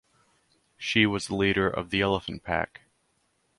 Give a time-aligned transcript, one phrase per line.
[0.79, 2.81] She was the leader of the elephant pack.